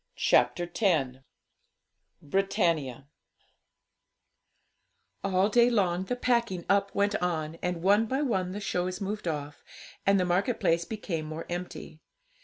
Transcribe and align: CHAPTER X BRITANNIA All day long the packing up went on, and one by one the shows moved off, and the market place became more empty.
CHAPTER 0.15 0.67
X 0.83 1.17
BRITANNIA 2.23 3.05
All 5.23 5.47
day 5.47 5.69
long 5.69 6.05
the 6.05 6.15
packing 6.15 6.65
up 6.67 6.95
went 6.95 7.13
on, 7.17 7.59
and 7.61 7.83
one 7.83 8.07
by 8.07 8.23
one 8.23 8.51
the 8.51 8.59
shows 8.59 8.99
moved 8.99 9.27
off, 9.27 9.63
and 10.03 10.19
the 10.19 10.25
market 10.25 10.59
place 10.59 10.85
became 10.85 11.25
more 11.27 11.45
empty. 11.49 12.01